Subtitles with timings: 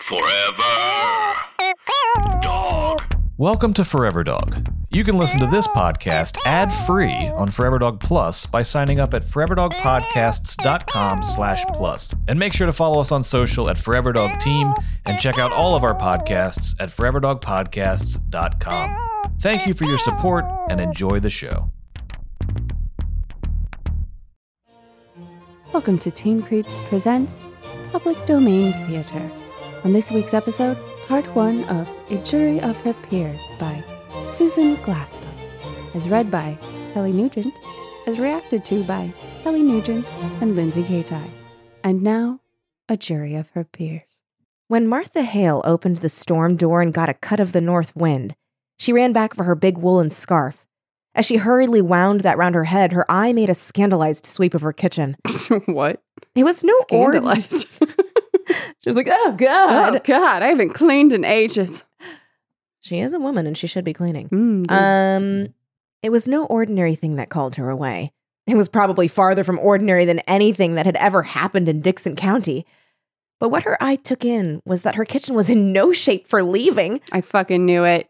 [0.00, 0.62] Forever.
[2.40, 3.02] Dog.
[3.36, 4.66] Welcome to Forever Dog.
[4.90, 9.22] You can listen to this podcast ad-free on Forever Dog Plus by signing up at
[9.22, 12.14] foreverdogpodcasts.com slash plus.
[12.26, 14.72] And make sure to follow us on social at Forever Dog Team
[15.04, 18.96] and check out all of our podcasts at foreverdogpodcasts.com.
[19.40, 21.70] Thank you for your support and enjoy the show.
[25.72, 27.42] Welcome to Teen Creeps Presents
[27.92, 29.30] Public Domain Theater.
[29.84, 33.82] On this week's episode, part one of A Jury of Her Peers by
[34.28, 35.22] Susan Glaspell,
[35.94, 36.58] as read by
[36.92, 37.54] Kelly Nugent,
[38.08, 39.12] as reacted to by
[39.44, 40.04] Kelly Nugent
[40.40, 41.30] and Lindsay Katai.
[41.84, 42.40] And now,
[42.88, 44.20] A Jury of Her Peers.
[44.66, 48.34] When Martha Hale opened the storm door and got a cut of the north wind,
[48.78, 50.66] she ran back for her big woolen scarf.
[51.14, 54.60] As she hurriedly wound that round her head, her eye made a scandalized sweep of
[54.60, 55.16] her kitchen.
[55.66, 56.02] what?
[56.34, 57.42] It was no ordinary.
[57.42, 57.68] Scandalized.
[58.80, 61.84] She was like, "Oh God!" oh, God, I haven't cleaned in ages.
[62.80, 64.28] She is a woman, and she should be cleaning.
[64.28, 65.54] Mm, Um,
[66.02, 68.12] it was no ordinary thing that called her away.
[68.46, 72.64] It was probably farther from ordinary than anything that had ever happened in Dickson County.
[73.40, 76.42] But what her eye took in was that her kitchen was in no shape for
[76.42, 77.00] leaving.
[77.12, 78.08] I fucking knew it.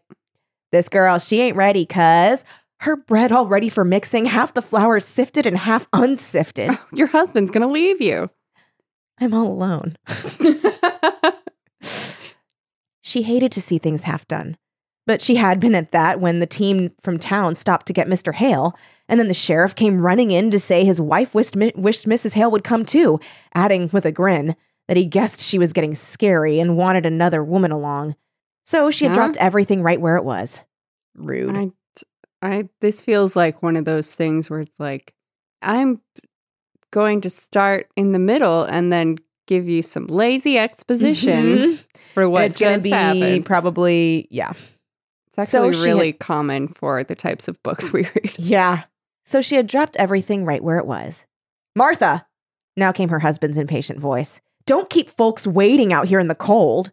[0.71, 2.43] This girl, she ain't ready, cuz
[2.81, 6.69] her bread all ready for mixing, half the flour sifted and half unsifted.
[6.93, 8.29] Your husband's gonna leave you.
[9.19, 9.95] I'm all alone.
[13.01, 14.55] She hated to see things half done.
[15.07, 18.35] But she had been at that when the team from town stopped to get Mr.
[18.35, 22.33] Hale, and then the sheriff came running in to say his wife wished, wished Mrs.
[22.33, 23.19] Hale would come too,
[23.55, 24.55] adding with a grin
[24.87, 28.15] that he guessed she was getting scary and wanted another woman along.
[28.65, 29.23] So she had Huh?
[29.23, 30.63] dropped everything right where it was.
[31.15, 31.55] Rude.
[31.55, 31.71] I,
[32.43, 35.15] I, this feels like one of those things where it's like,
[35.63, 36.01] I'm
[36.91, 39.17] going to start in the middle and then
[39.47, 41.85] give you some lazy exposition Mhm.
[42.13, 43.45] for what it's going to be happened.
[43.45, 44.53] probably, yeah.
[45.37, 48.33] It's so actually had- really common for the types of books we read.
[48.37, 48.83] Yeah.
[49.25, 51.25] So she had dropped everything right where it was.
[51.75, 52.25] Martha!
[52.75, 54.41] Now came her husband's impatient voice.
[54.65, 56.91] Don't keep folks waiting out here in the cold.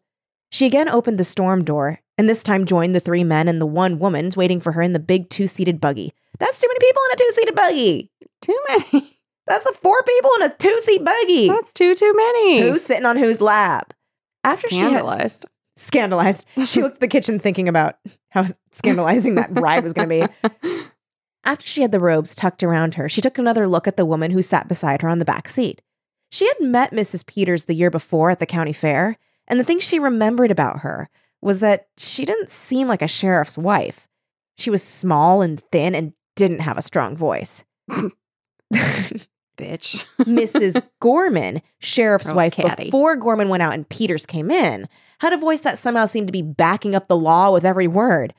[0.50, 3.66] She again opened the storm door, and this time joined the three men and the
[3.66, 6.12] one woman waiting for her in the big two seated buggy.
[6.38, 8.10] That's too many people in a two seated buggy.
[8.42, 9.15] Too many.
[9.46, 11.48] That's the four people in a two seat buggy.
[11.48, 12.60] That's too too many.
[12.60, 13.92] Who's sitting on whose lap?
[14.44, 15.46] After she Scandalized.
[15.76, 17.96] scandalized, she looked at the kitchen thinking about
[18.30, 20.28] how scandalizing that ride was going to
[20.60, 20.80] be.
[21.44, 24.32] After she had the robes tucked around her, she took another look at the woman
[24.32, 25.80] who sat beside her on the back seat.
[26.30, 27.24] She had met Mrs.
[27.24, 31.08] Peters the year before at the county fair, and the thing she remembered about her
[31.40, 34.08] was that she didn't seem like a sheriff's wife.
[34.58, 37.64] She was small and thin and didn't have a strong voice.
[39.56, 40.04] Bitch.
[40.18, 40.82] Mrs.
[41.00, 42.84] Gorman, sheriff's Oh, wife, catty.
[42.84, 44.88] before Gorman went out and Peters came in,
[45.20, 48.34] had a voice that somehow seemed to be backing up the law with every word.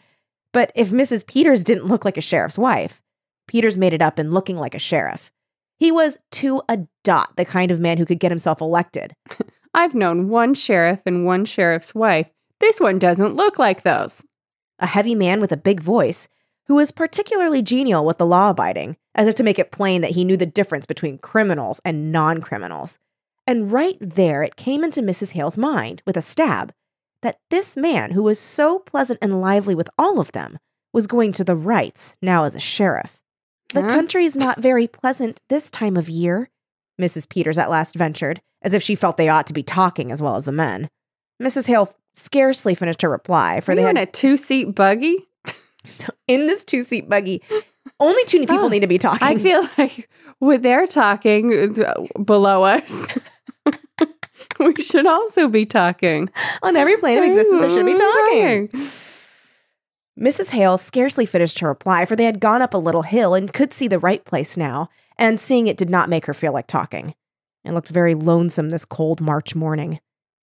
[0.53, 1.25] But if Mrs.
[1.25, 3.01] Peters didn't look like a sheriff's wife,
[3.47, 5.31] Peters made it up in looking like a sheriff.
[5.79, 9.15] He was to a dot the kind of man who could get himself elected.
[9.73, 12.29] I've known one sheriff and one sheriff's wife.
[12.59, 14.23] This one doesn't look like those.
[14.79, 16.27] A heavy man with a big voice
[16.65, 20.11] who was particularly genial with the law abiding, as if to make it plain that
[20.11, 22.97] he knew the difference between criminals and non criminals.
[23.45, 25.31] And right there, it came into Mrs.
[25.33, 26.73] Hale's mind with a stab
[27.21, 30.57] that this man, who was so pleasant and lively with all of them,
[30.93, 33.19] was going to the rights now as a sheriff.
[33.73, 33.87] The Huh?
[33.89, 36.49] country's not very pleasant this time of year,
[37.01, 37.27] Mrs.
[37.27, 40.35] Peters at last ventured, as if she felt they ought to be talking as well
[40.35, 40.89] as the men.
[41.41, 41.67] Mrs.
[41.67, 45.27] Hale scarcely finished her reply, for Are they had in a two seat buggy?
[46.27, 47.41] in this two seat buggy.
[47.99, 49.27] Only two people Oh, need to be talking.
[49.27, 50.09] I feel like
[50.39, 53.07] when they're talking uh, below us,
[54.59, 56.29] we should also be talking.
[56.61, 58.67] on every plane of existence there should be talking.
[58.69, 58.87] Talking.
[60.19, 60.51] Mrs.
[60.51, 63.71] Hale scarcely finished her reply, for they had gone up a little hill and could
[63.71, 67.13] see the right place now, and seeing it did not make her feel like talking.
[67.63, 69.99] It looked very lonesome this cold March morning.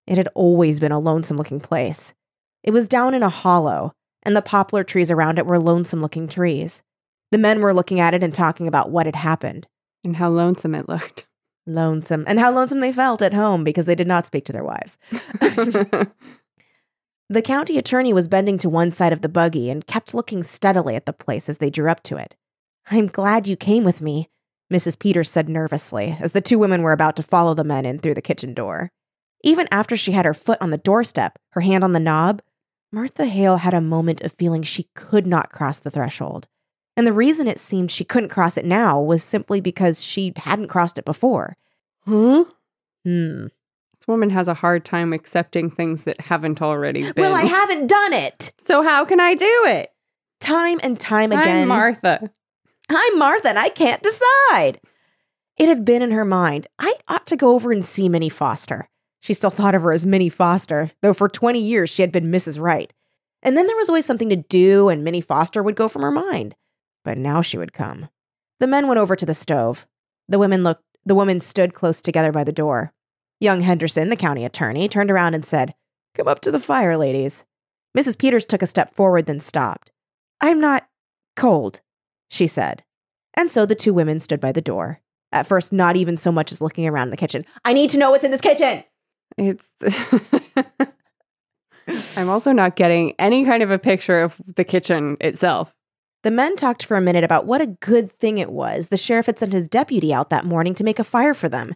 [0.07, 2.15] It had always been a lonesome looking place.
[2.63, 3.93] It was down in a hollow,
[4.23, 6.83] and the poplar trees around it were lonesome looking trees.
[7.35, 9.67] The men were looking at it and talking about what had happened.
[10.05, 11.27] And how lonesome it looked.
[11.67, 12.23] Lonesome.
[12.29, 14.99] And how lonesome they felt at home because they did not speak to their wives.
[17.29, 20.95] The county attorney was bending to one side of the buggy and kept looking steadily
[20.95, 22.37] at the place as they drew up to it.
[22.93, 24.29] I'm glad you came with me,
[24.73, 24.97] Mrs.
[24.97, 28.15] Peters said nervously as the two women were about to follow the men in through
[28.15, 28.93] the kitchen door.
[29.43, 32.43] Even after she had her foot on the doorstep, her hand on the knob,
[32.93, 36.47] Martha Hale had a moment of feeling she could not cross the threshold.
[36.97, 40.69] And the reason it seemed she couldn't cross it now was simply because she hadn't
[40.69, 41.57] crossed it before.
[42.07, 42.45] huh?
[43.05, 43.47] Hmm.
[43.93, 47.25] This woman has a hard time accepting things that haven't already been.
[47.25, 48.53] Well, I haven't done it.
[48.59, 49.91] so how can I do it?
[50.41, 51.63] Time and time again.
[51.63, 52.31] I'm Martha.
[52.91, 54.81] I'm Martha and I can't decide.
[55.57, 56.67] It had been in her mind.
[56.79, 58.89] I ought to go over and see Minnie Foster.
[59.21, 62.27] She still thought of her as Minnie Foster, though for 20 years she had been
[62.27, 62.61] Mrs.
[62.61, 62.93] Wright.
[63.43, 66.11] And then there was always something to do, and Minnie Foster would go from her
[66.11, 66.55] mind.
[67.05, 68.09] But now she would come.
[68.61, 69.87] The men went over to the stove.
[70.29, 72.93] The women looked the women stood close together by the door.
[73.41, 75.75] Young Henderson, the county attorney, turned around and said,
[76.15, 77.45] Come up to the fire, ladies.
[77.97, 78.19] Mrs.
[78.19, 79.91] Peters took a step forward, then stopped.
[80.41, 80.89] I'm not
[81.37, 81.81] cold,
[82.31, 82.85] she said.
[83.35, 85.01] And so the two women stood by the door.
[85.33, 87.45] At first, not even so much as looking around the kitchen.
[87.65, 88.85] I need to know what's in this kitchen.
[89.37, 89.69] It's.
[92.17, 95.75] I'm also not getting any kind of a picture of the kitchen itself.
[96.25, 99.27] The men talked for a minute about what a good thing it was the sheriff
[99.27, 101.75] had sent his deputy out that morning to make a fire for them.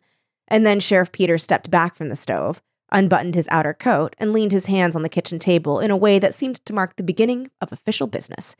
[0.48, 4.52] And then Sheriff Peters stepped back from the stove, unbuttoned his outer coat, and leaned
[4.52, 7.50] his hands on the kitchen table in a way that seemed to mark the beginning
[7.60, 8.56] of official business.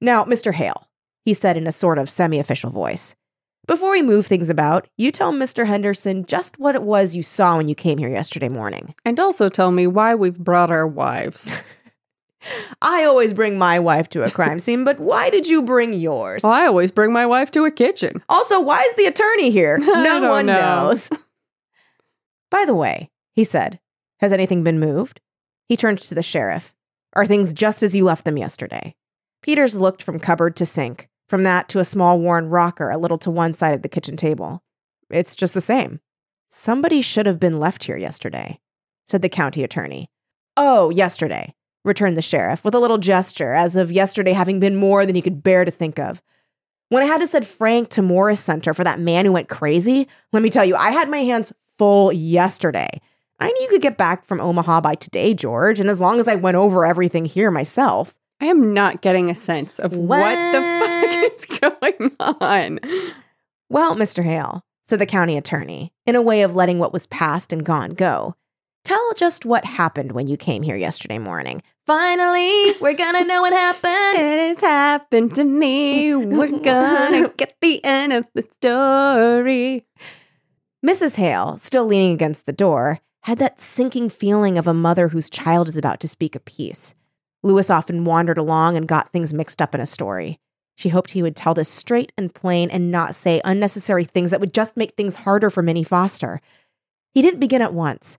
[0.00, 0.52] Now, Mr.
[0.52, 0.88] Hale,
[1.24, 3.14] he said in a sort of semi official voice,
[3.68, 5.64] before we move things about, you tell Mr.
[5.64, 8.96] Henderson just what it was you saw when you came here yesterday morning.
[9.04, 11.52] And also tell me why we've brought our wives.
[12.80, 16.42] I always bring my wife to a crime scene, but why did you bring yours?
[16.42, 18.22] Well, I always bring my wife to a kitchen.
[18.28, 19.78] Also, why is the attorney here?
[20.00, 20.60] No one know.
[20.86, 21.10] knows.
[22.50, 23.78] By the way, he said,
[24.18, 25.20] has anything been moved?
[25.68, 26.74] He turned to the sheriff.
[27.14, 28.94] Are things just as you left them yesterday?
[29.42, 33.18] Peters looked from cupboard to sink, from that to a small worn rocker a little
[33.18, 34.62] to one side of the kitchen table.
[35.10, 36.00] It's just the same.
[36.48, 38.58] Somebody should have been left here yesterday,
[39.06, 40.10] said the county attorney.
[40.56, 41.54] Oh, yesterday,
[41.84, 45.22] returned the sheriff with a little gesture as of yesterday having been more than he
[45.22, 46.22] could bear to think of.
[46.90, 50.08] When I had to send Frank to Morris Center for that man who went crazy,
[50.32, 52.88] let me tell you, I had my hands full yesterday.
[53.38, 56.28] I knew you could get back from Omaha by today, George, and as long as
[56.28, 58.18] I went over everything here myself.
[58.40, 61.30] I am not getting a sense of what, the What?
[61.30, 62.80] fuck is going on.
[63.68, 64.24] Well, Mr.
[64.24, 67.90] Hale, said the county attorney, in a way of letting what was past and gone
[67.90, 68.34] go.
[68.84, 71.62] Tell just what happened when you came here yesterday morning.
[71.86, 73.90] Finally, we're gonna know what happened.
[74.20, 76.14] It has happened to me.
[76.14, 79.86] We're gonna get the end of the story.
[80.84, 81.16] Mrs.
[81.16, 85.68] Hale, still leaning against the door, had that sinking feeling of a mother whose child
[85.68, 86.94] is about to speak a piece.
[87.42, 90.38] Lewis often wandered along and got things mixed up in a story.
[90.76, 94.40] She hoped he would tell this straight and plain and not say unnecessary things that
[94.40, 96.40] would just make things harder for Minnie Foster.
[97.12, 98.16] He didn't begin at once,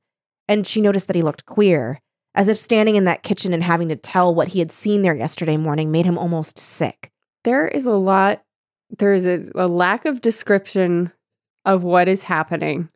[0.51, 1.99] and she noticed that he looked queer,
[2.35, 5.15] as if standing in that kitchen and having to tell what he had seen there
[5.15, 7.09] yesterday morning made him almost sick.
[7.43, 8.43] There is a lot,
[8.97, 11.11] there is a, a lack of description
[11.65, 12.89] of what is happening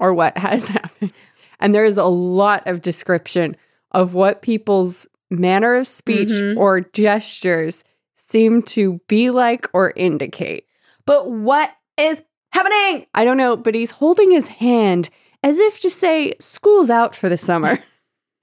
[0.00, 1.12] or what has happened.
[1.60, 3.56] And there is a lot of description
[3.92, 6.56] of what people's manner of speech Mhm.
[6.56, 7.82] or gestures
[8.28, 10.66] seem to be like or indicate.
[11.06, 12.22] But what is
[12.52, 13.06] happening?
[13.14, 15.08] I don't know, but he's holding his hand
[15.42, 17.78] as if to say, School's out for the summer.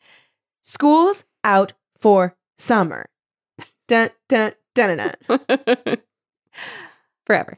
[0.62, 3.08] School's out for summer.
[3.88, 5.98] Dun, dun, dun, dun.
[7.26, 7.58] Forever.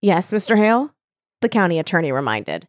[0.00, 0.56] Yes, Mr.
[0.56, 0.94] Hale?
[1.42, 2.66] The county attorney reminded.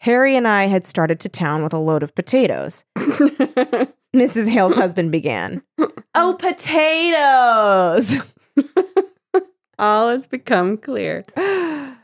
[0.00, 2.84] Harry and I had started to town with a load of potatoes.
[2.98, 4.48] Mrs.
[4.48, 5.62] Hale's husband began.
[6.14, 8.18] Oh, potatoes!
[9.78, 11.24] All has become clear.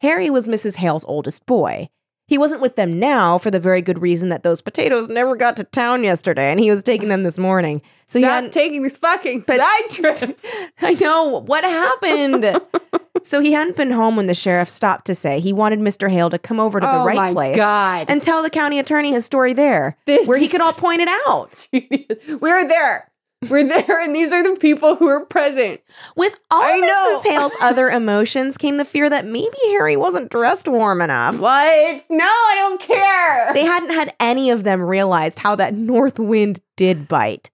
[0.00, 0.76] Harry was Mrs.
[0.76, 1.88] Hale's oldest boy.
[2.26, 5.56] He wasn't with them now for the very good reason that those potatoes never got
[5.58, 7.82] to town yesterday, and he was taking them this morning.
[8.06, 10.50] So he hadn't taking these fucking But- side trips.
[10.80, 11.42] I know.
[11.42, 12.60] What happened?
[13.22, 16.10] so he hadn't been home when the sheriff stopped to say he wanted Mr.
[16.10, 18.06] Hale to come over to the oh right my place God.
[18.08, 21.08] and tell the county attorney his story there, This where he could all point it
[21.26, 21.68] out.
[22.40, 23.10] We're there.
[23.50, 25.80] We're there, and these are the people who are present.
[26.16, 27.22] With all I.
[27.24, 27.30] Mrs.
[27.30, 31.38] Hale's other emotions came the fear that maybe Harry wasn't dressed warm enough.
[31.38, 32.04] What?
[32.10, 33.54] No, I don't care.
[33.54, 37.50] They hadn't had any of them realized how that north wind did bite.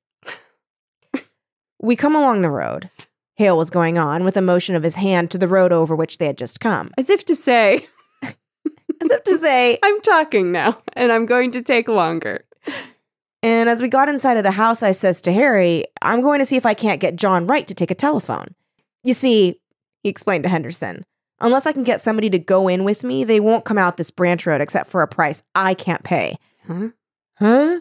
[1.81, 2.91] we come along the road.
[3.37, 6.19] Hale was going on with a motion of his hand to the road over which
[6.19, 6.91] they had just come.
[6.99, 7.87] As if to say,
[8.23, 12.45] as if to say, I'm talking now, and I'm going to take longer.
[13.43, 16.47] And as we got inside of the house, I says to Harry, I'm going to
[16.47, 18.47] see if I can't get John Wright to take a telephone.
[19.03, 19.61] You see,
[20.03, 21.05] he explained to Henderson,
[21.41, 24.11] unless I can get somebody to go in with me, they won't come out this
[24.11, 26.37] branch road except for a price I can't pay.
[26.67, 26.91] Huh?
[27.39, 27.81] Huh?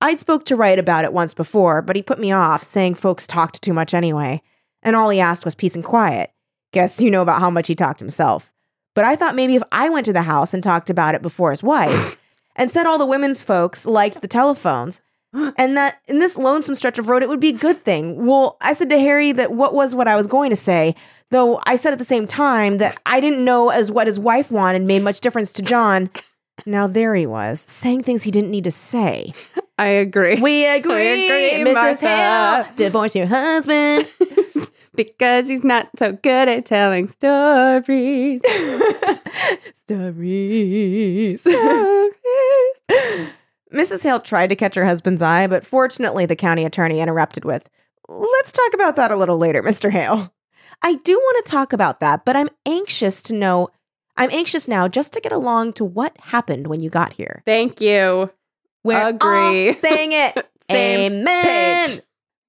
[0.00, 3.26] I'd spoke to Wright about it once before, but he put me off, saying folks
[3.26, 4.40] talked too much anyway.
[4.82, 6.30] And all he asked was peace and quiet.
[6.72, 8.50] Guess you know about how much he talked himself.
[8.94, 11.50] But I thought maybe if I went to the house and talked about it before
[11.50, 12.18] his wife
[12.56, 15.00] and said all the women's folks liked the telephones
[15.32, 18.26] and that in this lonesome stretch of road it would be a good thing.
[18.26, 20.94] Well, I said to Harry that what was what I was going to say,
[21.30, 24.50] though I said at the same time that I didn't know as what his wife
[24.50, 26.10] wanted made much difference to John.
[26.66, 29.32] Now there he was, saying things he didn't need to say.
[29.78, 30.38] I agree.
[30.40, 31.74] We agree, agree, Mrs.
[31.74, 32.06] Martha.
[32.06, 32.66] Hale.
[32.76, 34.12] Divorce your husband.
[34.94, 38.42] because he's not so good at telling stories.
[39.86, 41.46] Stories.
[43.72, 44.02] Mrs.
[44.02, 47.68] Hale tried to catch her husband's eye, but fortunately, the county attorney interrupted with,
[48.08, 49.90] Let's talk about that a little later, Mr.
[49.90, 50.32] Hale.
[50.82, 53.68] I do want to talk about that, but I'm anxious to know.
[54.16, 57.42] I'm anxious now just to get along to what happened when you got here.
[57.46, 58.30] Thank you.
[58.82, 59.72] We're Agree.
[59.74, 60.48] saying it.
[60.70, 61.86] Same Amen.
[61.88, 62.00] page.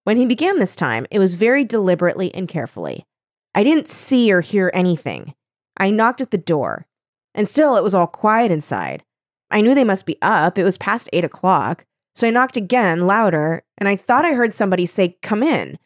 [0.04, 3.06] When he began this time, it was very deliberately and carefully.
[3.54, 5.36] I didn't see or hear anything.
[5.78, 6.88] I knocked at the door,
[7.36, 9.04] and still it was all quiet inside.
[9.52, 10.58] I knew they must be up.
[10.58, 11.86] It was past eight o'clock.
[12.16, 15.78] So I knocked again, louder, and I thought I heard somebody say, Come in.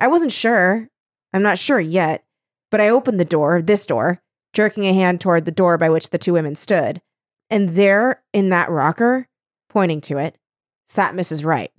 [0.00, 0.88] I wasn't sure.
[1.32, 2.24] I'm not sure yet.
[2.70, 4.20] But I opened the door, this door,
[4.52, 7.00] jerking a hand toward the door by which the two women stood.
[7.50, 9.26] And there, in that rocker,
[9.68, 10.36] pointing to it,
[10.86, 11.44] sat Mrs.
[11.44, 11.72] Wright.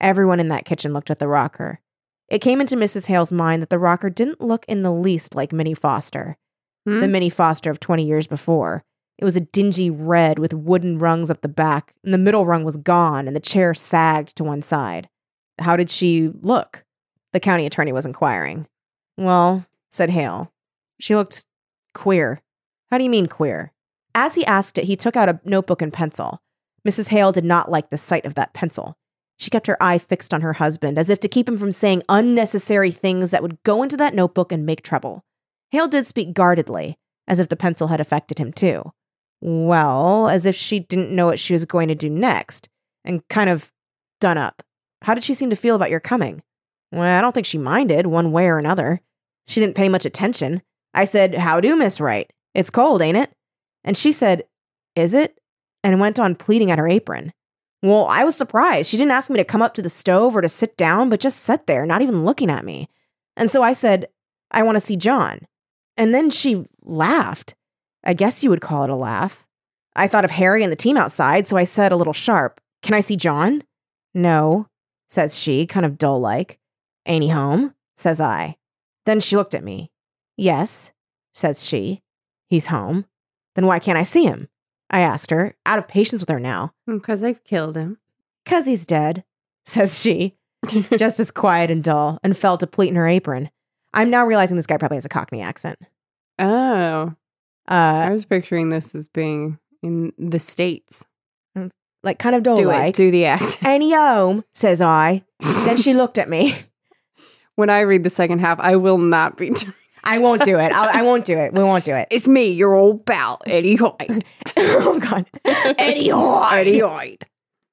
[0.00, 1.80] Everyone in that kitchen looked at the rocker.
[2.28, 3.06] It came into Mrs.
[3.06, 6.36] Hale's mind that the rocker didn't look in the least like Minnie Foster,
[6.86, 7.00] Hmm?
[7.00, 8.82] the Minnie Foster of 20 years before.
[9.20, 12.64] It was a dingy red with wooden rungs up the back, and the middle rung
[12.64, 15.10] was gone, and the chair sagged to one side.
[15.58, 16.86] How did she look?
[17.34, 18.66] The county attorney was inquiring.
[19.18, 20.50] Well, said Hale,
[20.98, 21.44] she looked
[21.92, 22.40] queer.
[22.90, 23.74] How do you mean queer?
[24.14, 26.40] As he asked it, he took out a notebook and pencil.
[26.88, 27.10] Mrs.
[27.10, 28.96] Hale did not like the sight of that pencil.
[29.36, 32.04] She kept her eye fixed on her husband, as if to keep him from saying
[32.08, 35.26] unnecessary things that would go into that notebook and make trouble.
[35.72, 36.96] Hale did speak guardedly,
[37.28, 38.92] as if the pencil had affected him too.
[39.40, 42.68] Well, as if she didn't know what she was going to do next,
[43.04, 43.72] and kind of
[44.20, 44.62] done up.
[45.02, 46.42] How did she seem to feel about your coming?
[46.92, 49.00] Well, I don't think she minded, one way or another.
[49.46, 50.62] She didn't pay much attention.
[50.92, 52.30] I said, How do, Miss Wright?
[52.54, 53.32] It's cold, ain't it?
[53.84, 54.44] And she said,
[54.94, 55.38] Is it?
[55.82, 57.32] And went on pleating at her apron.
[57.82, 58.90] Well, I was surprised.
[58.90, 61.20] She didn't ask me to come up to the stove or to sit down, but
[61.20, 62.88] just sat there, not even looking at me.
[63.36, 64.08] And so I said,
[64.50, 65.40] I want to see John.
[65.96, 67.54] And then she laughed.
[68.04, 69.46] I guess you would call it a laugh.
[69.96, 72.94] I thought of Harry and the team outside, so I said a little sharp, Can
[72.94, 73.62] I see John?
[74.14, 74.66] No,
[75.08, 76.58] says she, kind of dull like.
[77.06, 77.74] Ain't he home?
[77.96, 78.56] says I.
[79.06, 79.90] Then she looked at me.
[80.36, 80.92] Yes,
[81.32, 82.02] says she.
[82.48, 83.04] He's home.
[83.54, 84.48] Then why can't I see him?
[84.90, 86.72] I asked her, out of patience with her now.
[86.88, 87.98] Mm, because they've killed him.
[88.46, 89.24] Cause he's dead,
[89.64, 90.36] says she,
[90.96, 93.50] just as quiet and dull, and fell to pleat in her apron.
[93.92, 95.78] I'm now realizing this guy probably has a Cockney accent.
[96.38, 97.14] Oh,
[97.70, 101.04] I Uh, was picturing this as being in the States.
[102.02, 102.66] like kind of Do it.
[102.66, 102.94] like.
[102.94, 103.64] Do the accent.
[103.64, 105.22] Any home, says I.
[105.40, 106.54] then she looked at me.
[107.56, 109.74] When I read the second half, I will not be doing
[110.04, 110.72] I won't do it.
[110.72, 111.52] I'll, I won't do it.
[111.52, 112.08] We won't do it.
[112.10, 114.24] It's me, your old pal, Eddie Hoyt.
[114.56, 116.52] oh God, Eddie Hoyt.
[116.52, 117.22] Eddie Hoyt.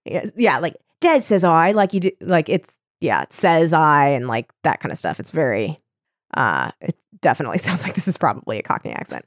[0.03, 4.09] Yes, yeah, like Des says I, like you do, like it's yeah, it says I,
[4.09, 5.21] and like that kind of stuff.
[5.21, 5.79] It's very,
[6.35, 9.23] uh, it definitely sounds like this is probably a Cockney accent.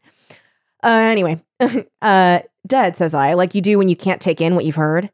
[0.82, 1.40] Uh, anyway,
[2.02, 5.10] uh, Dad says I, like you do when you can't take in what you've heard.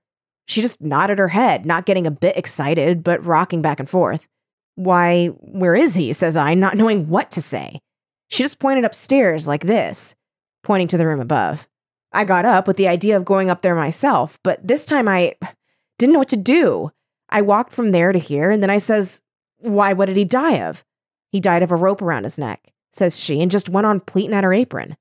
[0.47, 4.29] She just nodded her head, not getting a bit excited, but rocking back and forth.
[4.77, 6.13] Why, where is he?
[6.13, 7.81] says I, not knowing what to say.
[8.29, 10.15] She just pointed upstairs like this,
[10.63, 11.67] pointing to the room above.
[12.13, 15.35] I got up with the idea of going up there myself, but this time I
[15.99, 16.91] didn't know what to do.
[17.29, 19.23] I walked from there to here, and then I says,
[19.59, 20.85] Why, what did he die of?
[21.33, 24.35] He died of a rope around his neck, says she, and just went on pleating
[24.35, 24.97] at her apron.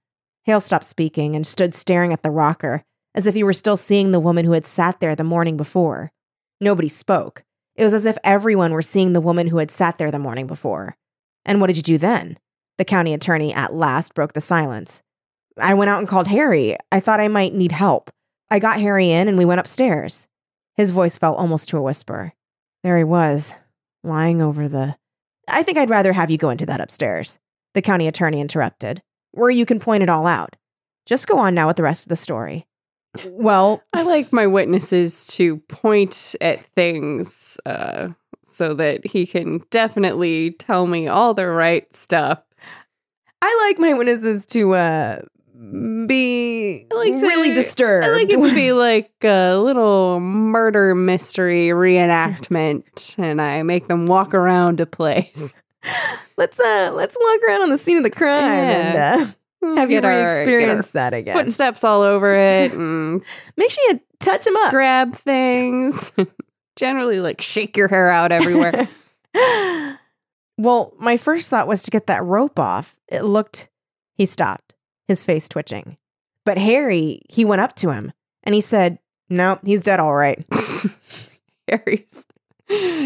[0.45, 2.83] Hale stopped speaking and stood staring at the rocker,
[3.13, 6.11] as if he were still seeing the woman who had sat there the morning before.
[6.61, 7.43] Nobody spoke.
[7.75, 10.47] It was as if everyone were seeing the woman who had sat there the morning
[10.47, 10.95] before.
[11.45, 12.37] And what did you do then?
[12.77, 15.01] The county attorney at last broke the silence.
[15.59, 16.75] I went out and called Harry.
[16.91, 18.11] I thought I might need help.
[18.51, 20.27] I got Harry in and we went upstairs.
[20.75, 22.33] His voice fell almost to a whisper.
[22.83, 23.55] There he was,
[24.03, 24.95] lying over the.
[25.47, 27.39] I think I'd rather have you go into that upstairs,
[27.73, 29.01] the county attorney interrupted,
[29.35, 30.55] where you can point it all out.
[31.05, 32.65] Just go on now with the rest of the story.
[33.25, 38.09] Well, I like my witnesses to point at things uh,
[38.43, 42.41] so that he can definitely tell me all the right stuff.
[43.41, 45.21] I like my witnesses to uh
[46.07, 48.05] be I like to- really disturbed.
[48.05, 54.07] I like it to be like a little murder mystery reenactment, and I make them
[54.07, 55.53] walk around a place.
[56.37, 59.15] let's uh let's walk around on the scene of the crime Yeah.
[59.21, 61.35] and uh, have you our- re-experienced that again.
[61.45, 63.21] Footsteps all over it, and
[63.57, 64.71] Make sure you touch them up.
[64.71, 66.11] grab things.
[66.75, 68.87] Generally, like shake your hair out everywhere.
[70.57, 72.97] well, my first thought was to get that rope off.
[73.07, 73.69] It looked
[74.13, 74.75] he stopped,
[75.07, 75.97] his face twitching.
[76.45, 78.11] But Harry, he went up to him
[78.43, 78.99] and he said,
[79.29, 80.45] "No, he's dead all right."
[81.67, 82.25] Harry's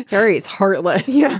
[0.09, 1.07] Harry's heartless.
[1.07, 1.39] yeah.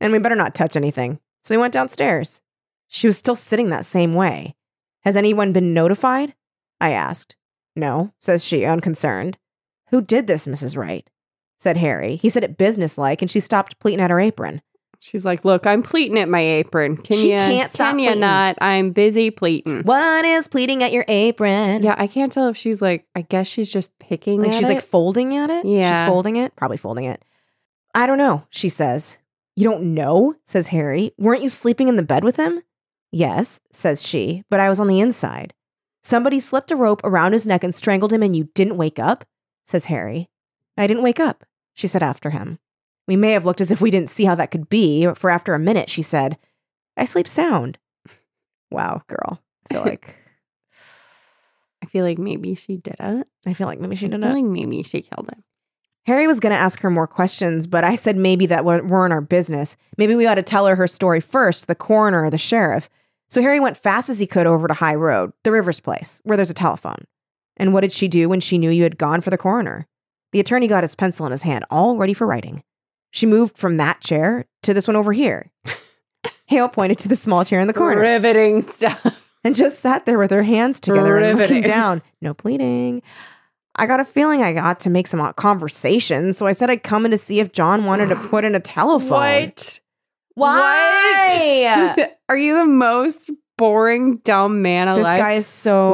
[0.00, 1.18] And we better not touch anything.
[1.42, 2.40] So we went downstairs.
[2.88, 4.54] She was still sitting that same way.
[5.02, 6.34] Has anyone been notified?
[6.80, 7.36] I asked.
[7.76, 9.38] No, says she, unconcerned.
[9.90, 10.76] Who did this, Mrs.
[10.76, 11.08] Wright?
[11.58, 12.16] said Harry.
[12.16, 14.62] He said it businesslike, and she stopped pleating at her apron.
[15.00, 16.96] She's like, "Look, I'm pleating at my apron.
[16.96, 17.38] Can She you?
[17.38, 18.20] can't stop Can you pleating.
[18.20, 18.58] not?
[18.60, 21.82] I'm busy pleating." What is pleating at your apron?
[21.84, 23.06] Yeah, I can't tell if she's like.
[23.14, 24.42] I guess she's just picking.
[24.42, 25.64] Like she's like folding at it?
[25.66, 26.00] Yeah.
[26.02, 26.54] She's folding it?
[26.56, 27.24] Probably folding it.
[27.94, 29.18] I don't know, she says.
[29.58, 30.36] You don't know?
[30.46, 31.10] says Harry.
[31.18, 32.62] Weren't you sleeping in the bed with him?
[33.10, 35.52] Yes, says she, but I was on the inside.
[36.00, 39.24] Somebody slipped a rope around his neck and strangled him and you didn't wake up?
[39.66, 40.28] says Harry.
[40.76, 41.42] I didn't wake up,
[41.74, 42.60] she said after him.
[43.08, 45.54] We may have looked as if we didn't see how that could be, for after
[45.54, 46.38] a minute she said,
[46.96, 47.78] I sleep sound.
[48.70, 49.42] Wow, girl.
[49.68, 50.14] I feel like
[51.82, 53.26] I feel like maybe she did it.
[53.44, 55.42] I feel like maybe she I did feel like maybe she killed him.
[56.08, 59.20] Harry was going to ask her more questions, but I said maybe that weren't our
[59.20, 59.76] business.
[59.98, 62.88] Maybe we ought to tell her her story first, the coroner or the sheriff.
[63.28, 66.36] So Harry went fast as he could over to High Road, the Rivers place, where
[66.36, 67.04] there's a telephone.
[67.58, 69.86] And what did she do when she knew you had gone for the coroner?
[70.32, 72.62] The attorney got his pencil in his hand, all ready for writing.
[73.10, 75.50] She moved from that chair to this one over here.
[76.46, 79.22] Hale pointed to the small chair in the corner Riveting stuff.
[79.44, 82.00] and just sat there with her hands together and looking down.
[82.22, 83.02] No pleading.
[83.78, 86.82] I got a feeling I got to make some uh, conversation, so I said I'd
[86.82, 89.10] come in to see if John wanted to put in a telephone.
[89.20, 89.80] What?
[90.34, 91.94] Why?
[91.96, 92.18] What?
[92.28, 95.04] Are you the most boring dumb man alive?
[95.04, 95.92] this guy is so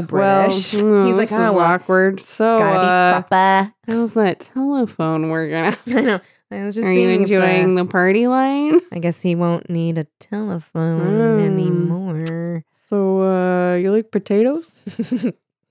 [0.00, 0.74] Ugh, British.
[0.74, 2.20] Well, He's like, oh, well, awkward.
[2.20, 3.74] So, it's gotta uh, be proper.
[3.86, 5.78] how's that telephone working out?
[5.86, 6.20] I know.
[6.50, 8.80] I was just Are you enjoying the party line?
[8.92, 11.44] I guess he won't need a telephone Mm.
[11.46, 12.62] anymore.
[12.70, 14.76] So, uh, you like potatoes?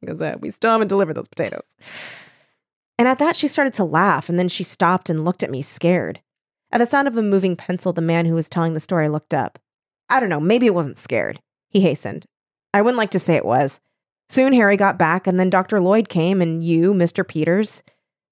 [0.05, 1.67] Because uh, we still haven't delivered those potatoes.
[2.97, 5.61] And at that, she started to laugh, and then she stopped and looked at me
[5.61, 6.21] scared.
[6.71, 9.33] At the sound of a moving pencil, the man who was telling the story looked
[9.33, 9.59] up.
[10.09, 11.39] I don't know, maybe it wasn't scared.
[11.69, 12.25] He hastened.
[12.73, 13.79] I wouldn't like to say it was.
[14.29, 15.79] Soon Harry got back, and then Dr.
[15.79, 17.27] Lloyd came, and you, Mr.
[17.27, 17.83] Peters.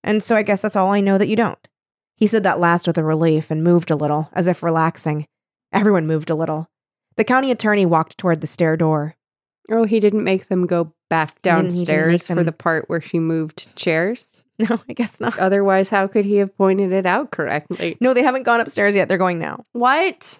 [0.04, 1.68] And so I guess that's all I know that you don't.
[2.16, 5.26] He said that last with a relief and moved a little, as if relaxing.
[5.72, 6.70] Everyone moved a little.
[7.16, 9.16] The county attorney walked toward the stair door.
[9.70, 12.90] Oh, he didn't make them go back didn't- he didn't make downstairs for the part
[12.90, 14.32] where she moved chairs.
[14.60, 15.38] No, I guess not.
[15.40, 17.98] Otherwise, how could he have pointed it out correctly?
[18.00, 19.10] No, they haven't gone upstairs yet.
[19.10, 19.66] They're going now.
[19.72, 20.40] What?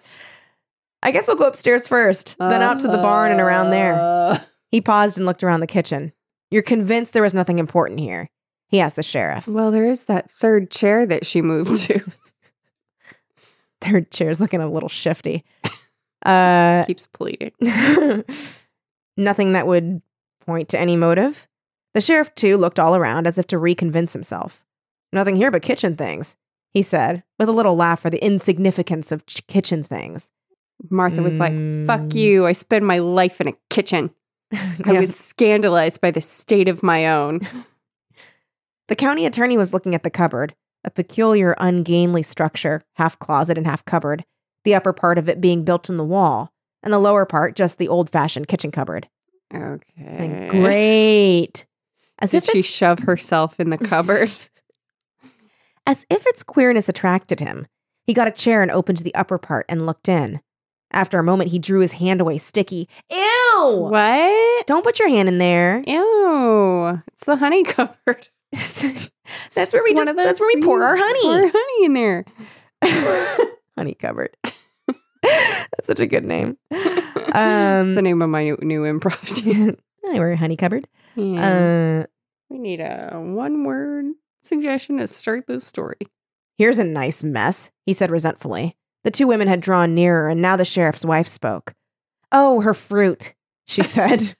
[1.02, 3.94] I guess we'll go upstairs first, then out to the barn and around there.
[3.94, 4.38] Uh,
[4.70, 6.12] He paused and looked around the kitchen.
[6.52, 8.30] You're convinced there was nothing important here?
[8.68, 9.48] He asked the sheriff.
[9.48, 12.00] Well, there is that third chair that she moved to.
[13.80, 15.44] Their chair's looking a little shifty.
[16.24, 17.50] Uh, Keeps pleading.
[19.16, 20.00] nothing that would
[20.44, 21.46] point to any motive.
[21.94, 24.64] The sheriff, too, looked all around as if to reconvince himself.
[25.12, 26.36] Nothing here but kitchen things,
[26.72, 30.30] he said, with a little laugh for the insignificance of ch- kitchen things.
[30.90, 31.86] Martha was like, Mm.
[31.86, 32.46] fuck you.
[32.46, 34.10] I spend my life in a kitchen.
[34.84, 37.40] I was scandalized by the state of my own.
[38.88, 40.54] The county attorney was looking at the cupboard,
[40.84, 44.24] a peculiar, ungainly structure, half closet and half cupboard,
[44.64, 46.52] the upper part of it being built in the wall,
[46.82, 49.08] and the lower part just the old fashioned kitchen cupboard.
[49.52, 49.82] Okay.
[49.98, 51.66] And great.
[52.20, 54.30] As Did if, she shove herself in the cupboard?
[55.86, 57.66] as if its queerness attracted him,
[58.06, 60.40] he got a chair and opened the upper part and looked in.
[60.92, 62.88] After a moment, he drew his hand away, sticky.
[63.10, 63.88] Ew!
[63.90, 64.66] what?
[64.66, 65.82] Don't put your hand in there.
[65.86, 67.02] Ew.
[67.12, 68.28] It's the honey cupboard.
[68.52, 71.50] that's where we It's one just, that's where we pour our Pour honey.
[71.52, 72.24] honey in there.
[73.76, 74.36] honey cupboard.
[75.76, 76.56] that's such a good name.
[77.34, 79.76] Um, the name of my new, new improv team.
[80.04, 80.86] We're honey cupboard.
[81.16, 82.02] Yeah.
[82.04, 82.06] Uh,
[82.48, 84.04] we need a one word
[84.44, 85.96] suggestion to start this story.
[86.58, 88.76] here's a nice mess, he said resentfully.
[89.02, 91.74] The two women had drawn nearer, and now the sheriff's wife spoke.
[92.30, 93.34] Oh, her fruit,
[93.66, 94.36] she said.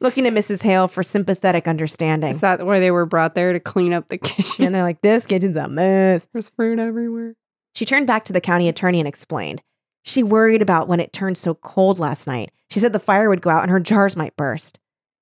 [0.00, 0.64] looking at Mrs.
[0.64, 2.30] Hale for sympathetic understanding.
[2.32, 4.64] Is that why they were brought there to clean up the kitchen?
[4.64, 6.26] And they're like, this kitchen's a mess.
[6.32, 7.36] There's fruit everywhere.
[7.76, 9.62] She turned back to the county attorney and explained.
[10.02, 12.50] She worried about when it turned so cold last night.
[12.70, 14.78] She said the fire would go out and her jars might burst.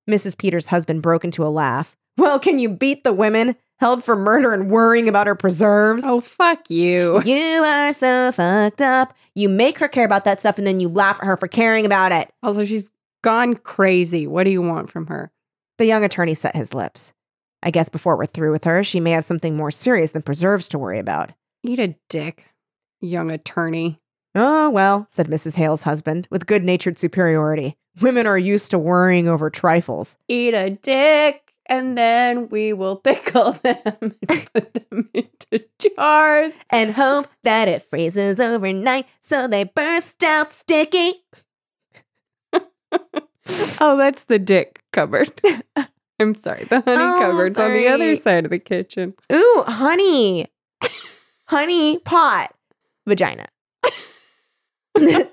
[0.09, 0.37] Mrs.
[0.37, 1.95] Peters' husband broke into a laugh.
[2.17, 6.03] Well, can you beat the women held for murder and worrying about her preserves?
[6.05, 7.21] Oh, fuck you.
[7.23, 9.13] You are so fucked up.
[9.35, 11.85] You make her care about that stuff and then you laugh at her for caring
[11.85, 12.31] about it.
[12.43, 12.91] Also, she's
[13.23, 14.27] gone crazy.
[14.27, 15.31] What do you want from her?
[15.77, 17.13] The young attorney set his lips.
[17.63, 20.67] I guess before we're through with her, she may have something more serious than preserves
[20.69, 21.31] to worry about.
[21.63, 22.45] Eat a dick,
[22.99, 24.00] young attorney.
[24.33, 25.55] Oh, well, said Mrs.
[25.57, 27.75] Hale's husband with good natured superiority.
[28.01, 30.17] Women are used to worrying over trifles.
[30.29, 36.53] Eat a dick, and then we will pickle them and put them into jars.
[36.69, 41.13] And hope that it freezes overnight so they burst out sticky.
[43.81, 45.41] Oh, that's the dick cupboard.
[46.19, 46.65] I'm sorry.
[46.65, 49.15] The honey Oh, cupboard's on the other side of the kitchen.
[49.33, 50.45] Ooh, honey.
[51.47, 52.53] honey pot.
[53.07, 53.47] Vagina.
[54.95, 55.29] The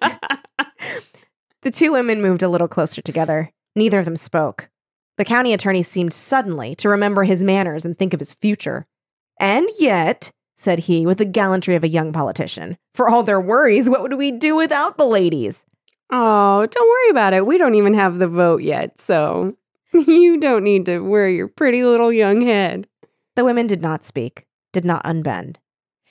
[1.70, 3.50] two women moved a little closer together.
[3.76, 4.70] Neither of them spoke.
[5.18, 8.86] The county attorney seemed suddenly to remember his manners and think of his future.
[9.40, 13.88] And yet, said he with the gallantry of a young politician, for all their worries,
[13.88, 15.64] what would we do without the ladies?
[16.10, 17.46] Oh, don't worry about it.
[17.46, 19.56] We don't even have the vote yet, so
[19.92, 22.88] you don't need to worry your pretty little young head.
[23.36, 25.56] The women did not speak, did not unbend.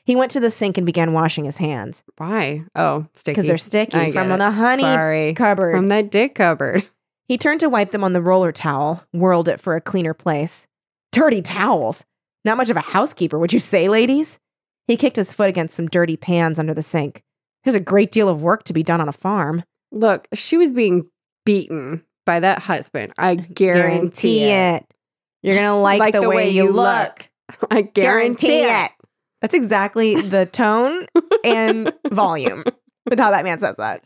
[0.08, 2.64] He went to the sink and began washing his hands Why?
[2.76, 3.34] Oh, sticky.
[3.34, 5.34] because they're sticky I from the honey Sorry.
[5.34, 5.74] cupboard.
[5.76, 6.84] From that dick cupboard.
[7.28, 10.66] He turned to wipe them on the roller towel, whirled it for a cleaner place.
[11.12, 12.06] Dirty towels.
[12.46, 14.40] Not much of a housekeeper, would you say, ladies?
[14.88, 17.24] He kicked his foot against some dirty pans under the sink.
[17.66, 19.66] There's a great deal of work to be done on a farm.
[19.92, 21.10] Look, she was being
[21.46, 23.12] beaten by that husband.
[23.18, 24.86] I guarantee, it.
[25.44, 27.30] You're going to like, the, way, you look.
[27.70, 28.92] I guarantee, it.
[29.42, 31.06] That's exactly the tone
[31.44, 32.64] and volume
[33.10, 34.04] with how that man says that.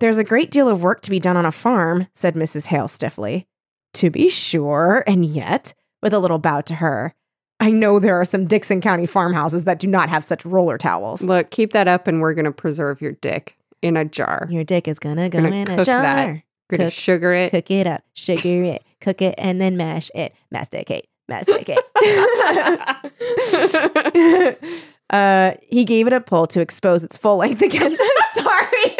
[0.00, 2.66] There's a great deal of work to be done on a farm, said Mrs.
[2.66, 3.46] Hale stiffly.
[3.94, 7.14] To be sure, and yet, with a little bow to her,
[7.60, 11.22] I know there are some Dickson County farmhouses that do not have such roller towels.
[11.22, 14.48] Look, keep that up and we're going to preserve your dick in a jar.
[14.50, 16.02] Your dick is gonna go Gonna in a cook jar.
[16.02, 16.26] that.
[16.26, 17.50] Going cook- to sugar it.
[17.50, 20.34] Cook it up, sugar it, cook it, and then mash it.
[20.50, 21.78] Masticate, masticate.
[25.10, 27.96] uh, he gave it a pull to expose its full length again.
[28.34, 28.96] Sorry.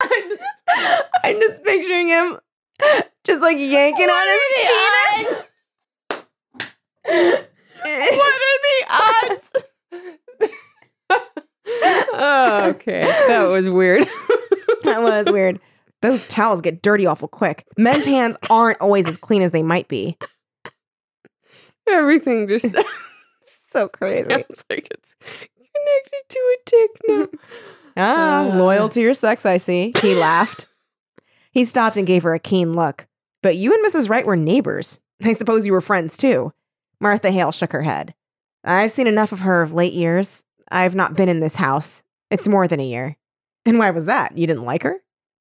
[0.00, 0.42] I'm just,
[1.24, 2.38] I'm just picturing him
[3.24, 5.42] just like yanking on his penis.
[7.84, 9.50] what are the odds?
[12.76, 13.02] okay.
[13.28, 14.08] That was weird.
[15.02, 15.60] That was weird.
[16.02, 17.66] Those towels get dirty awful quick.
[17.78, 20.18] Men's hands aren't always as clean as they might be.
[21.88, 22.66] Everything just
[23.72, 24.24] So crazy.
[24.24, 27.28] sounds like it's connected to a dick now.
[27.96, 28.56] Ah, Uh.
[28.58, 29.92] loyal to your sex, I see.
[30.00, 30.66] He laughed.
[31.52, 33.06] He stopped and gave her a keen look.
[33.42, 34.08] But you and Mrs.
[34.08, 34.98] Wright were neighbors.
[35.22, 36.52] I suppose you were friends too.
[37.00, 38.14] Martha Hale shook her head.
[38.64, 40.42] I've seen enough of her of late years.
[40.70, 42.02] I've not been in this house.
[42.30, 43.16] It's more than a year.
[43.66, 44.36] And why was that?
[44.36, 45.00] You didn't like her?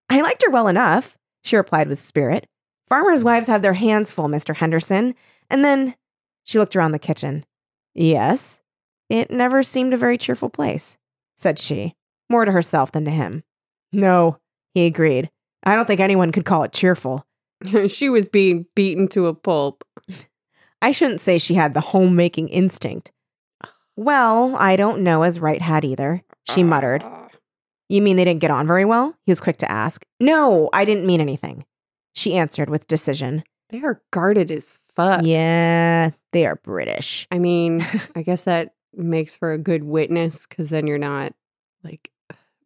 [0.09, 2.47] I liked her well enough, she replied with spirit.
[2.87, 4.55] Farmers' wives have their hands full, Mr.
[4.55, 5.15] Henderson.
[5.49, 5.95] And then
[6.43, 7.45] she looked around the kitchen.
[7.93, 8.61] Yes,
[9.09, 10.97] it never seemed a very cheerful place,
[11.35, 11.95] said she,
[12.29, 13.43] more to herself than to him.
[13.91, 14.39] No,
[14.73, 15.29] he agreed.
[15.63, 17.25] I don't think anyone could call it cheerful.
[17.87, 19.83] she was being beaten to a pulp.
[20.81, 23.11] I shouldn't say she had the homemaking instinct.
[23.95, 27.05] Well, I don't know as Wright had either, she muttered.
[27.93, 29.15] You mean they didn't get on very well?
[29.23, 30.03] He was quick to ask.
[30.19, 31.63] No, I didn't mean anything.
[32.15, 33.43] She answered with decision.
[33.69, 35.21] They are guarded as fuck.
[35.23, 37.27] Yeah, they are British.
[37.29, 41.35] I mean, I guess that makes for a good witness because then you're not
[41.83, 42.09] like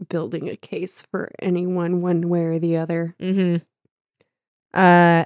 [0.07, 3.13] building a case for anyone one way or the other.
[3.19, 3.57] Mm-hmm.
[4.73, 5.25] Uh,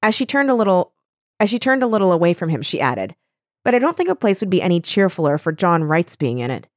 [0.00, 0.92] as she turned a little,
[1.40, 3.16] as she turned a little away from him, she added,
[3.64, 6.52] "But I don't think a place would be any cheerfuler for John Wright's being in
[6.52, 6.68] it.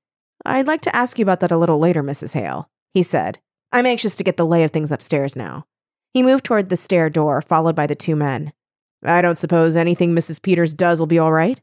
[0.46, 2.34] I'd like to ask you about that a little later, Mrs.
[2.34, 3.40] Hale," he said.
[3.72, 5.66] "I'm anxious to get the lay of things upstairs now."
[6.14, 8.54] He moved toward the stair door, followed by the two men.
[9.04, 10.42] I don't suppose anything Mrs.
[10.42, 11.60] Peters does will be all right?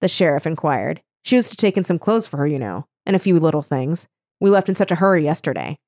[0.00, 1.02] The sheriff inquired.
[1.24, 3.62] She was to take in some clothes for her, you know, and a few little
[3.62, 4.06] things.
[4.40, 5.78] We left in such a hurry yesterday.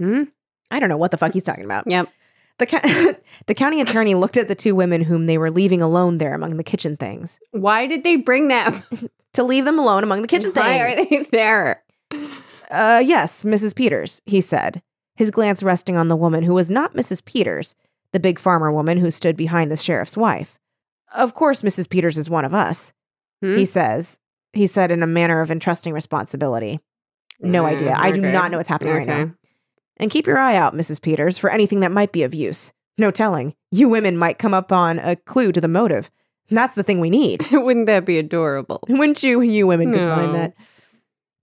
[0.00, 0.24] Hmm?
[0.70, 1.84] I don't know what the fuck he's talking about.
[1.86, 2.08] Yep.
[2.58, 3.14] The, co-
[3.46, 6.56] the county attorney looked at the two women whom they were leaving alone there among
[6.56, 7.38] the kitchen things.
[7.50, 8.82] Why did they bring them?
[9.34, 10.98] To leave them alone among the kitchen Why things.
[10.98, 11.82] Why are they there?
[12.70, 13.74] Uh, yes, Mrs.
[13.74, 14.82] Peters, he said,
[15.14, 17.24] his glance resting on the woman who was not Mrs.
[17.24, 17.74] Peters,
[18.12, 20.58] the big farmer woman who stood behind the sheriff's wife.
[21.14, 21.88] Of course, Mrs.
[21.88, 22.92] Peters is one of us,
[23.42, 23.56] Hmm?
[23.56, 24.18] he says,
[24.52, 26.80] he said in a manner of entrusting responsibility.
[27.40, 27.94] No Mm, idea.
[27.96, 29.34] I do not know what's happening right now.
[29.98, 31.00] And keep your eye out, Mrs.
[31.02, 32.72] Peters, for anything that might be of use.
[32.98, 33.54] No telling.
[33.70, 36.10] You women might come up on a clue to the motive.
[36.50, 37.44] That's the thing we need.
[37.52, 38.80] Wouldn't that be adorable?
[38.88, 39.40] Wouldn't you?
[39.42, 40.54] You women could find that.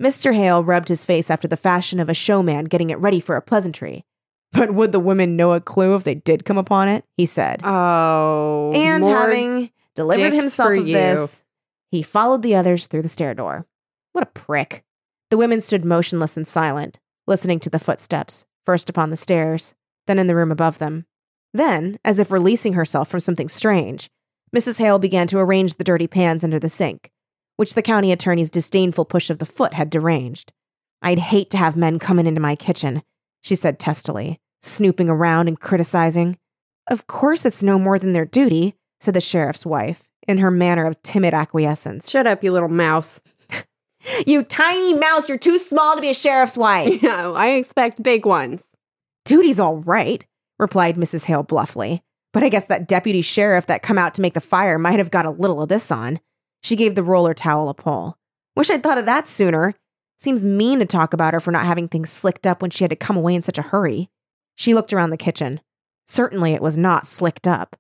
[0.02, 0.34] Mr.
[0.34, 3.42] Hale rubbed his face after the fashion of a showman getting it ready for a
[3.42, 4.06] pleasantry.
[4.52, 7.06] But would the women know a clue if they did come upon it?
[7.18, 7.62] He said.
[7.64, 10.94] Oh, and more having delivered himself of you.
[10.94, 11.44] this,
[11.92, 13.66] he followed the others through the stair door.
[14.12, 14.84] What a prick.
[15.32, 19.74] The women stood motionless and silent, listening to the footsteps, first upon the stairs,
[20.06, 21.06] then in the room above them.
[21.54, 24.10] Then, as if releasing herself from something strange,
[24.56, 24.78] Mrs.
[24.80, 27.12] Hale began to arrange the dirty pans under the sink,
[27.64, 30.52] which the county attorney's disdainful push of the foot had deranged.
[31.02, 33.04] I'd hate to have men coming into my kitchen,
[33.40, 36.38] she said testily, snooping around and criticizing.
[36.92, 40.86] Of course, it's no more than their duty, said the sheriff's wife, in her manner
[40.86, 42.12] of timid acquiescence.
[42.12, 43.22] Shut up, you little mouse.
[44.28, 47.02] You tiny mouse, you're too small to be a sheriff's wife.
[47.02, 48.66] Yeah, I expect big ones.
[49.24, 50.26] Duty's all right,
[50.60, 51.24] replied Mrs.
[51.24, 52.02] Hale bluffly.
[52.34, 55.12] But I guess that deputy sheriff that come out to make the fire might have
[55.12, 56.20] got a little of this on.
[56.64, 58.18] She gave the roller towel a pull.
[58.56, 59.74] Wish I'd thought of that sooner.
[60.18, 62.92] Seems mean to talk about her for not having things slicked up when she had
[62.92, 64.10] to come away in such a hurry.
[64.56, 65.60] She looked around the kitchen.
[66.08, 67.76] Certainly it was not slicked up.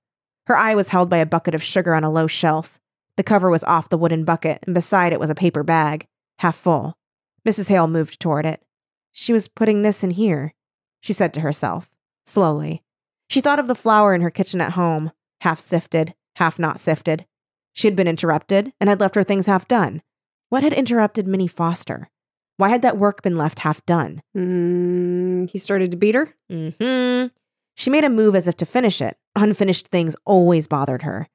[0.47, 2.79] Her eye was held by a bucket of sugar on a low shelf.
[3.15, 6.07] The cover was off the wooden bucket, and beside it was a paper bag,
[6.39, 6.97] half full.
[7.45, 7.69] Mrs.
[7.69, 8.61] Hale moved toward it.
[9.11, 10.53] She was putting this in here,
[10.99, 11.89] she said to herself,
[12.25, 12.81] slowly.
[13.29, 17.25] She thought of the flour in her kitchen at home, half sifted, half not sifted.
[17.73, 20.01] She had been interrupted and had left her things half done.
[20.49, 22.09] What had interrupted Minnie Foster?
[22.57, 24.21] Why had that work been left half done?
[24.37, 26.33] Mm, he started to beat her.
[26.49, 27.25] hmm
[27.75, 29.17] She made a move as if to finish it.
[29.35, 31.27] Unfinished things always bothered her.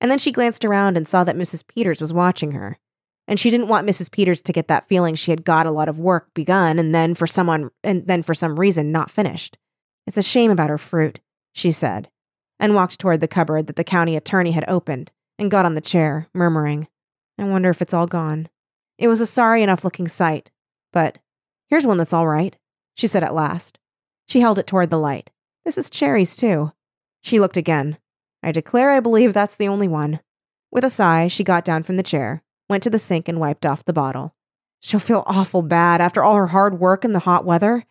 [0.00, 1.66] And then she glanced around and saw that Mrs.
[1.66, 2.78] Peters was watching her.
[3.26, 4.12] And she didn't want Mrs.
[4.12, 7.14] Peters to get that feeling she had got a lot of work begun and then
[7.14, 9.56] for someone and then for some reason not finished.
[10.06, 11.20] It's a shame about her fruit,
[11.52, 12.10] she said,
[12.60, 15.80] and walked toward the cupboard that the county attorney had opened and got on the
[15.80, 16.88] chair, murmuring,
[17.38, 18.48] I wonder if it's all gone.
[18.98, 20.50] It was a sorry enough looking sight,
[20.92, 21.18] but
[21.68, 22.56] here's one that's all right,
[22.94, 23.78] she said at last.
[24.26, 25.30] She held it toward the light.
[25.64, 26.72] This is cherries, too.
[27.22, 27.98] She looked again.
[28.42, 30.20] I declare I believe that's the only one.
[30.70, 33.66] With a sigh, she got down from the chair, went to the sink, and wiped
[33.66, 34.34] off the bottle.
[34.80, 37.84] She'll feel awful bad after all her hard work in the hot weather.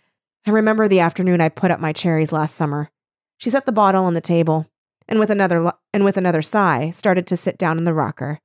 [0.46, 2.90] I remember the afternoon I put up my cherries last summer.
[3.38, 4.68] She set the bottle on the table,
[5.08, 8.40] and with another and with another sigh, started to sit down in the rocker.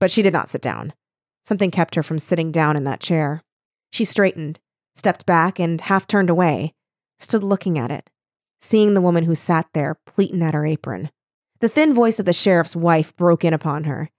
[0.00, 0.92] But she did not sit down.
[1.44, 3.42] Something kept her from sitting down in that chair.
[3.92, 4.60] She straightened,
[4.94, 6.74] stepped back, and half turned away,
[7.18, 8.10] stood looking at it,
[8.60, 11.10] seeing the woman who sat there pleating at her apron.
[11.60, 14.10] The thin voice of the sheriff's wife broke in upon her.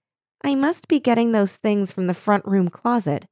[0.44, 3.26] I must be getting those things from the front room closet.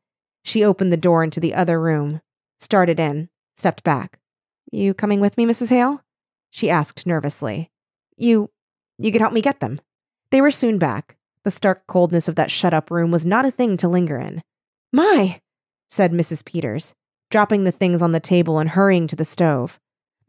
[0.44, 2.22] She opened the door into the other room,
[2.60, 4.20] started in, stepped back.
[4.72, 5.70] You coming with me, Mrs.
[5.70, 6.04] Hale?
[6.52, 7.72] She asked nervously.
[8.18, 8.52] You.
[8.98, 9.80] You could help me get them.
[10.32, 11.18] They were soon back.
[11.44, 14.42] The stark coldness of that shut up room was not a thing to linger in.
[14.92, 15.40] My,
[15.90, 16.44] said Mrs.
[16.44, 16.94] Peters,
[17.30, 19.80] dropping the things on the table and hurrying to the stove.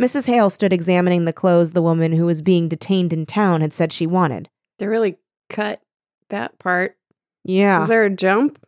[0.01, 0.27] Mrs.
[0.27, 3.93] Hale stood examining the clothes the woman who was being detained in town had said
[3.93, 4.51] she wanted.
[4.79, 5.17] They really
[5.49, 5.81] cut
[6.29, 6.97] that part.
[7.45, 7.79] Yeah.
[7.79, 8.59] Was there a jump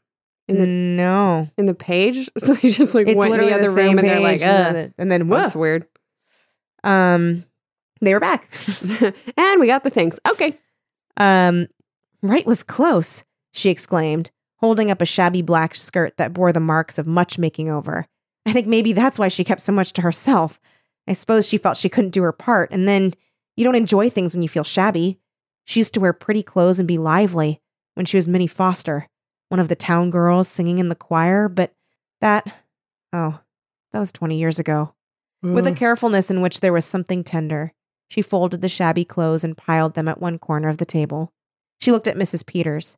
[0.46, 1.50] in the no.
[1.58, 2.30] in the page?
[2.38, 4.40] So they just like It's went literally the other the same room and they're like,
[4.40, 5.37] and uh, then- and then whoa.
[5.37, 5.87] that's weird.
[6.84, 7.44] Um,
[8.00, 8.48] they were back.
[9.37, 10.18] and we got the things.
[10.28, 10.58] Okay.
[11.16, 11.66] Um,
[12.22, 16.98] right was close, she exclaimed, holding up a shabby black skirt that bore the marks
[16.98, 18.06] of much making over.
[18.46, 20.61] I think maybe that's why she kept so much to herself.
[21.06, 23.14] I suppose she felt she couldn't do her part, and then
[23.56, 25.18] you don't enjoy things when you feel shabby.
[25.64, 27.61] She used to wear pretty clothes and be lively
[27.94, 29.08] when she was Minnie Foster,
[29.48, 31.74] one of the town girls singing in the choir, but
[32.20, 32.46] that,
[33.12, 33.40] oh,
[33.92, 34.94] that was 20 years ago.
[35.42, 37.72] With a carefulness in which there was something tender,
[38.08, 41.32] she folded the shabby clothes and piled them at one corner of the table.
[41.80, 42.44] She looked at Mrs.
[42.46, 42.96] Peters,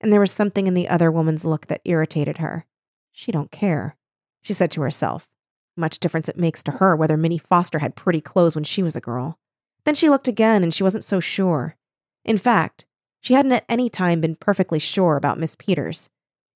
[0.00, 2.66] and there was something in the other woman's look that irritated her.
[3.12, 3.96] She don't care,
[4.40, 5.28] she said to herself.
[5.76, 8.94] Much difference it makes to her whether Minnie Foster had pretty clothes when she was
[8.96, 9.38] a girl.
[9.84, 11.76] Then she looked again, and she wasn't so sure.
[12.24, 12.86] In fact,
[13.20, 16.08] she hadn't at any time been perfectly sure about Miss Peters.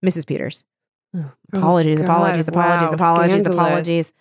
[0.04, 0.26] Mrs.
[0.26, 0.64] Peters.
[1.52, 3.54] Apologies, Oh, apologies, apologies, Wow, apologies, scandalous.
[3.66, 4.12] apologies.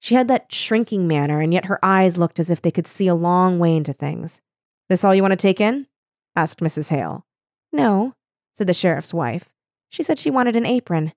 [0.00, 3.06] She had that shrinking manner, and yet her eyes looked as if they could see
[3.06, 4.40] a long way into things.
[4.88, 5.86] This all you want to take in?
[6.34, 6.88] asked Mrs.
[6.88, 7.26] Hale.
[7.70, 8.14] No,
[8.52, 9.50] said the sheriff's wife.
[9.90, 11.12] She said she wanted an apron.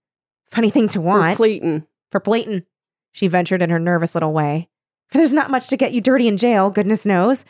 [0.51, 1.37] Funny thing to want.
[1.37, 1.43] For.
[1.43, 1.87] Clayton.
[2.11, 2.65] For Playton,
[3.11, 4.69] she ventured in her nervous little way.
[5.09, 7.45] For there's not much to get you dirty in jail, goodness knows.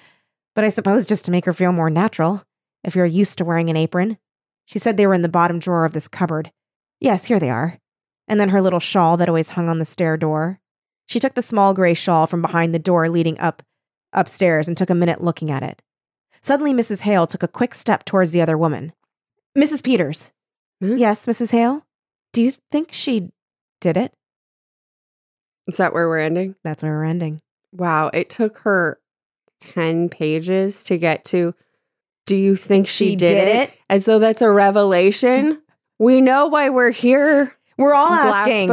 [0.55, 2.43] But I suppose just to make her feel more natural,
[2.83, 4.17] if you're used to wearing an apron.
[4.65, 6.51] She said they were in the bottom drawer of this cupboard.
[6.99, 7.79] Yes, here they are.
[8.27, 10.59] And then her little shawl that always hung on the stair door.
[11.07, 13.61] She took the small gray shawl from behind the door leading up
[14.13, 15.81] upstairs and took a minute looking at it.
[16.41, 17.01] Suddenly, Mrs.
[17.01, 18.93] Hale took a quick step towards the other woman.
[19.57, 19.83] Mrs.
[19.83, 20.31] Peters.
[20.81, 20.97] Hmm?
[20.97, 21.51] Yes, Mrs.
[21.51, 21.85] Hale?
[22.31, 23.29] Do you think she
[23.79, 24.13] did it?
[25.67, 26.55] Is that where we're ending?
[26.63, 27.41] That's where we're ending.
[27.71, 28.09] Wow.
[28.13, 28.99] It took her
[29.61, 31.53] 10 pages to get to.
[32.25, 33.69] Do you think she, She did, did it?
[33.69, 33.79] it?
[33.89, 35.61] As though that's a revelation.
[35.99, 37.55] we know why we're here.
[37.77, 38.69] We're all asking.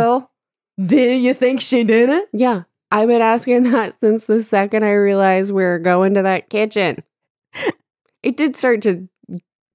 [0.86, 2.28] Do you think she did it?
[2.32, 2.62] Yeah.
[2.92, 7.02] I've been asking that since the second I realized we were going to that kitchen.
[8.22, 9.08] It did start to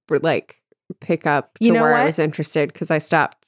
[0.08, 0.62] like
[1.00, 3.44] pick up to You know where I was interested because I stopped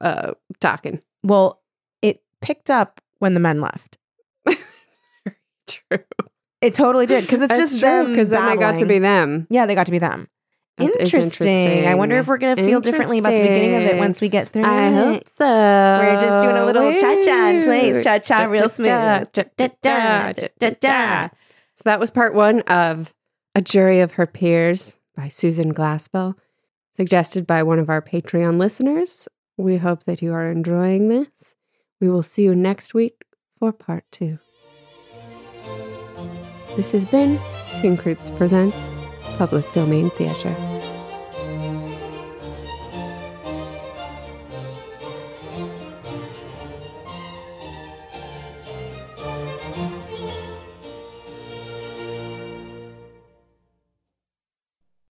[0.00, 1.00] uh talking.
[1.22, 1.62] Well,
[2.02, 3.98] it picked up when the men left.
[5.68, 6.04] True.
[6.60, 8.08] It totally did because it's That's just true them.
[8.08, 9.46] because then they got to be them.
[9.48, 10.28] Yeah, they got to be them.
[10.90, 11.86] Is Interesting.
[11.86, 14.48] I wonder if we're gonna feel differently about the beginning of it once we get
[14.48, 14.92] through I it.
[14.94, 15.44] hope so.
[15.46, 18.02] We're just doing a little cha-cha in place.
[18.02, 18.86] Cha-cha real smooth.
[18.86, 21.28] Da-da-da, da-da-da.
[21.74, 23.14] So that was part one of
[23.54, 26.34] A Jury of Her Peers by Susan Glaspell,
[26.96, 29.28] suggested by one of our Patreon listeners.
[29.56, 31.54] We hope that you are enjoying this.
[32.00, 33.22] We will see you next week
[33.58, 34.38] for part two.
[36.76, 37.38] This has been
[37.80, 38.76] King Creeps Presents
[39.36, 40.54] Public Domain Theater.